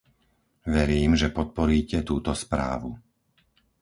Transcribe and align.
Verím, 0.75 1.11
že 1.21 1.29
podporíte 1.37 1.97
túto 2.09 2.31
správu. 2.43 2.89